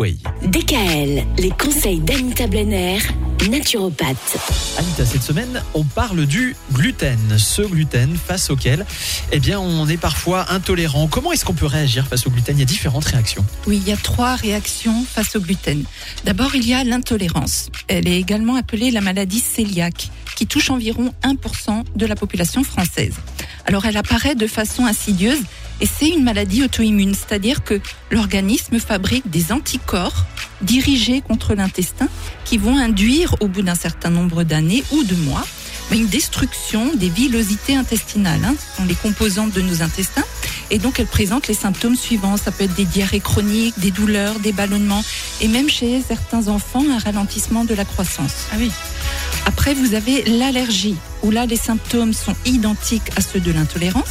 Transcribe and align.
Oui. 0.00 0.18
DKL, 0.42 1.24
les 1.38 1.50
conseils 1.50 2.00
d'Anita 2.00 2.48
Blenner, 2.48 2.98
naturopathe. 3.48 4.38
Anita, 4.76 5.06
cette 5.06 5.22
semaine, 5.22 5.62
on 5.72 5.84
parle 5.84 6.26
du 6.26 6.56
gluten. 6.72 7.38
Ce 7.38 7.62
gluten 7.62 8.16
face 8.16 8.50
auquel, 8.50 8.86
eh 9.30 9.38
bien, 9.38 9.60
on 9.60 9.86
est 9.86 9.96
parfois 9.96 10.50
intolérant. 10.50 11.06
Comment 11.06 11.30
est-ce 11.30 11.44
qu'on 11.44 11.54
peut 11.54 11.66
réagir 11.66 12.08
face 12.08 12.26
au 12.26 12.30
gluten? 12.30 12.56
Il 12.56 12.58
y 12.58 12.62
a 12.64 12.66
différentes 12.66 13.04
réactions. 13.04 13.46
Oui, 13.68 13.80
il 13.80 13.88
y 13.88 13.92
a 13.92 13.96
trois 13.96 14.34
réactions 14.34 15.04
face 15.08 15.36
au 15.36 15.40
gluten. 15.40 15.84
D'abord, 16.24 16.56
il 16.56 16.66
y 16.66 16.74
a 16.74 16.82
l'intolérance. 16.82 17.68
Elle 17.86 18.08
est 18.08 18.18
également 18.18 18.56
appelée 18.56 18.90
la 18.90 19.00
maladie 19.00 19.40
cœliaque, 19.40 20.10
qui 20.34 20.48
touche 20.48 20.70
environ 20.70 21.14
1% 21.22 21.84
de 21.94 22.06
la 22.06 22.16
population 22.16 22.64
française. 22.64 23.14
Alors, 23.64 23.84
elle 23.84 23.96
apparaît 23.96 24.34
de 24.34 24.48
façon 24.48 24.86
insidieuse 24.86 25.38
et 25.84 25.86
c'est 25.86 26.08
une 26.08 26.24
maladie 26.24 26.62
auto-immune, 26.64 27.14
c'est-à-dire 27.14 27.62
que 27.62 27.78
l'organisme 28.10 28.78
fabrique 28.78 29.28
des 29.28 29.52
anticorps 29.52 30.24
dirigés 30.62 31.20
contre 31.20 31.54
l'intestin 31.54 32.08
qui 32.46 32.56
vont 32.56 32.78
induire 32.78 33.36
au 33.40 33.48
bout 33.48 33.60
d'un 33.60 33.74
certain 33.74 34.08
nombre 34.08 34.44
d'années 34.44 34.82
ou 34.92 35.04
de 35.04 35.14
mois 35.14 35.44
une 35.92 36.06
destruction 36.06 36.94
des 36.94 37.10
villosités 37.10 37.76
intestinales, 37.76 38.40
hein, 38.46 38.54
sont 38.78 38.86
les 38.86 38.94
composantes 38.94 39.52
de 39.52 39.60
nos 39.60 39.82
intestins. 39.82 40.24
Et 40.70 40.78
donc, 40.78 40.98
elle 41.00 41.06
présente 41.06 41.48
les 41.48 41.54
symptômes 41.54 41.96
suivants. 41.96 42.38
Ça 42.38 42.50
peut 42.50 42.64
être 42.64 42.74
des 42.74 42.86
diarrhées 42.86 43.20
chroniques, 43.20 43.78
des 43.78 43.90
douleurs, 43.90 44.40
des 44.40 44.52
ballonnements, 44.52 45.04
et 45.42 45.48
même 45.48 45.68
chez 45.68 46.00
certains 46.00 46.48
enfants, 46.48 46.82
un 46.90 46.98
ralentissement 46.98 47.66
de 47.66 47.74
la 47.74 47.84
croissance. 47.84 48.46
Ah 48.52 48.56
oui. 48.58 48.70
Après, 49.46 49.74
vous 49.74 49.94
avez 49.94 50.22
l'allergie, 50.24 50.96
où 51.22 51.30
là, 51.30 51.46
les 51.46 51.56
symptômes 51.56 52.12
sont 52.12 52.34
identiques 52.46 53.10
à 53.16 53.20
ceux 53.20 53.40
de 53.40 53.52
l'intolérance, 53.52 54.10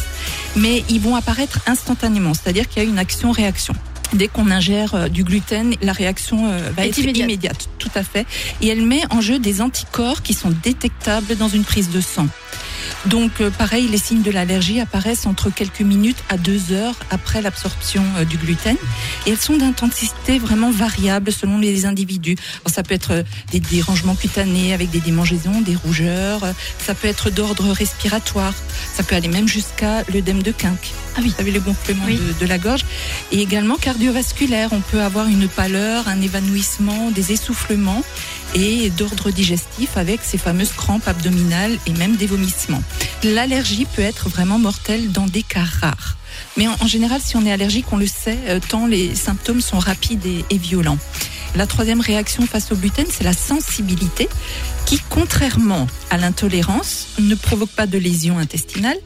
mais 0.55 0.83
ils 0.89 0.99
vont 0.99 1.15
apparaître 1.15 1.59
instantanément, 1.67 2.33
c'est-à-dire 2.33 2.67
qu'il 2.67 2.83
y 2.83 2.85
a 2.85 2.89
une 2.89 2.99
action-réaction. 2.99 3.73
Dès 4.13 4.27
qu'on 4.27 4.51
ingère 4.51 4.93
euh, 4.93 5.07
du 5.07 5.23
gluten, 5.23 5.73
la 5.81 5.91
réaction 5.91 6.47
euh, 6.47 6.69
va 6.75 6.85
être 6.85 6.97
immédiate. 6.99 7.25
immédiate, 7.25 7.69
tout 7.79 7.89
à 7.95 8.03
fait. 8.03 8.27
Et 8.61 8.67
elle 8.67 8.85
met 8.85 9.01
en 9.09 9.21
jeu 9.21 9.39
des 9.39 9.61
anticorps 9.61 10.21
qui 10.21 10.35
sont 10.35 10.53
détectables 10.63 11.35
dans 11.35 11.47
une 11.47 11.63
prise 11.63 11.89
de 11.89 11.99
sang. 11.99 12.27
Donc, 13.05 13.41
euh, 13.41 13.49
pareil, 13.49 13.87
les 13.89 13.97
signes 13.97 14.21
de 14.21 14.31
l'allergie 14.31 14.79
apparaissent 14.79 15.25
entre 15.25 15.49
quelques 15.49 15.81
minutes 15.81 16.23
à 16.29 16.37
deux 16.37 16.71
heures 16.71 16.95
après 17.11 17.41
l'absorption 17.41 18.03
euh, 18.17 18.23
du 18.23 18.37
gluten. 18.37 18.77
Et 19.25 19.31
elles 19.31 19.37
sont 19.37 19.57
d'intensité 19.57 20.39
vraiment 20.39 20.71
variable 20.71 21.31
selon 21.31 21.57
les 21.59 21.85
individus. 21.85 22.37
Alors, 22.63 22.73
ça 22.73 22.81
peut 22.83 22.93
être 22.95 23.11
euh, 23.11 23.23
des 23.51 23.59
dérangements 23.59 24.15
cutanés 24.15 24.73
avec 24.73 24.89
des 24.89 25.01
démangeaisons, 25.01 25.61
des 25.61 25.75
rougeurs. 25.75 26.41
Ça 26.79 26.95
peut 26.95 27.09
être 27.09 27.29
d'ordre 27.29 27.69
respiratoire. 27.71 28.53
Ça 28.93 29.03
peut 29.03 29.15
aller 29.15 29.27
même 29.27 29.47
jusqu'à 29.49 30.03
l'œdème 30.13 30.41
de 30.41 30.51
quinque. 30.51 30.91
Ah 31.15 31.19
oui. 31.21 31.29
Vous 31.29 31.35
savez, 31.35 31.51
le 31.51 31.59
gonflement 31.59 32.05
Oui. 32.07 32.17
de, 32.17 32.39
de 32.39 32.45
la 32.47 32.57
gorge. 32.57 32.85
Et 33.31 33.41
également 33.41 33.75
cardiovasculaire. 33.75 34.69
On 34.71 34.79
peut 34.79 35.01
avoir 35.01 35.27
une 35.27 35.47
pâleur, 35.49 36.07
un 36.07 36.21
évanouissement, 36.21 37.11
des 37.11 37.33
essoufflements 37.33 38.03
et 38.55 38.89
d'ordre 38.89 39.31
digestif 39.31 39.97
avec 39.97 40.21
ces 40.23 40.37
fameuses 40.37 40.71
crampes 40.71 41.07
abdominales 41.07 41.77
et 41.87 41.93
même 41.93 42.15
des 42.15 42.27
vomissements. 42.27 42.83
L'allergie 43.23 43.85
peut 43.85 44.01
être 44.01 44.29
vraiment 44.29 44.59
mortelle 44.59 45.11
dans 45.11 45.25
des 45.25 45.43
cas 45.43 45.65
rares. 45.81 46.17
Mais 46.57 46.67
en, 46.67 46.87
général, 46.87 47.21
si 47.23 47.35
on 47.35 47.45
est 47.45 47.51
allergique, 47.51 47.85
on 47.91 47.97
le 47.97 48.07
sait, 48.07 48.37
euh, 48.47 48.59
tant 48.67 48.87
les 48.87 49.15
symptômes 49.15 49.61
sont 49.61 49.79
rapides 49.79 50.25
et, 50.25 50.45
et 50.49 50.57
violents. 50.57 50.97
La 51.55 51.67
troisième 51.67 52.01
réaction 52.01 52.47
face 52.47 52.71
au 52.71 52.75
gluten, 52.75 53.05
c'est 53.09 53.23
la 53.23 53.33
sensibilité 53.33 54.27
qui, 54.87 54.99
contrairement 55.09 55.87
à 56.09 56.17
l'intolérance, 56.17 57.07
ne 57.19 57.35
provoque 57.35 57.69
pas 57.69 57.85
de 57.85 57.99
lésions 57.99 58.39
intestinales 58.39 58.97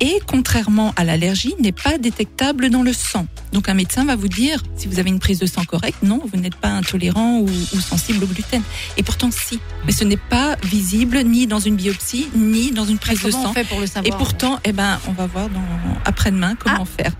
et, 0.00 0.20
contrairement 0.26 0.92
à 0.96 1.02
l'allergie, 1.02 1.54
n'est 1.58 1.72
pas 1.72 1.98
détectable 1.98 2.70
dans 2.70 2.82
le 2.82 2.92
sang. 2.92 3.26
Donc 3.56 3.70
un 3.70 3.74
médecin 3.74 4.04
va 4.04 4.16
vous 4.16 4.28
dire, 4.28 4.62
si 4.76 4.86
vous 4.86 4.98
avez 4.98 5.08
une 5.08 5.18
prise 5.18 5.38
de 5.38 5.46
sang 5.46 5.64
correcte, 5.64 6.02
non, 6.02 6.20
vous 6.30 6.38
n'êtes 6.38 6.56
pas 6.56 6.68
intolérant 6.68 7.38
ou, 7.38 7.46
ou 7.46 7.80
sensible 7.80 8.22
au 8.22 8.26
gluten. 8.26 8.60
Et 8.98 9.02
pourtant, 9.02 9.30
si. 9.30 9.60
Mais 9.86 9.92
ce 9.92 10.04
n'est 10.04 10.18
pas 10.18 10.56
visible 10.62 11.22
ni 11.24 11.46
dans 11.46 11.58
une 11.58 11.74
biopsie, 11.74 12.28
ni 12.36 12.70
dans 12.70 12.84
une 12.84 12.98
prise 12.98 13.22
de 13.22 13.30
Comment 13.30 13.44
sang. 13.44 13.50
on 13.52 13.54
fait 13.54 13.64
pour 13.64 13.80
le 13.80 13.86
Et 14.04 14.10
pourtant, 14.10 14.60
eh 14.64 14.72
ben, 14.72 14.98
on 15.08 15.12
va 15.12 15.26
voir 15.26 15.48
dans, 15.48 15.62
après-demain 16.04 16.54
comment 16.56 16.84
faire. 16.84 17.12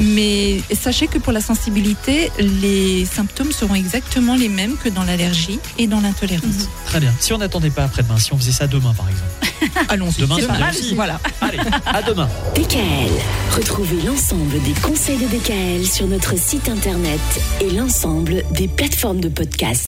Mais 0.00 0.60
sachez 0.74 1.06
que 1.06 1.18
pour 1.18 1.32
la 1.32 1.40
sensibilité, 1.40 2.32
les 2.40 3.04
symptômes 3.04 3.52
seront 3.52 3.76
exactement 3.76 4.34
les 4.34 4.48
mêmes 4.48 4.76
que 4.76 4.88
dans 4.88 5.04
l'allergie 5.04 5.60
et 5.78 5.86
dans 5.86 6.00
l'intolérance. 6.00 6.68
Très 6.86 6.98
bien. 6.98 7.14
Si 7.20 7.32
on 7.32 7.38
n'attendait 7.38 7.70
pas 7.70 7.84
après-demain, 7.84 8.18
si 8.18 8.32
on 8.32 8.36
faisait 8.36 8.50
ça 8.50 8.66
demain, 8.66 8.94
par 8.94 9.06
exemple. 9.08 9.88
Allons-y. 9.88 10.22
Demain, 10.22 10.36
C'est. 10.72 10.94
Voilà. 10.94 11.20
Allez, 11.40 11.58
à 11.86 12.02
demain. 12.02 12.28
DKL, 12.56 13.12
retrouvez 13.52 14.02
l'ensemble 14.02 14.60
des 14.62 14.72
conseils 14.80 15.18
de 15.18 15.26
DKL 15.26 15.83
sur 15.86 16.06
notre 16.06 16.38
site 16.38 16.68
internet 16.68 17.20
et 17.60 17.70
l'ensemble 17.70 18.42
des 18.52 18.68
plateformes 18.68 19.20
de 19.20 19.28
podcast. 19.28 19.82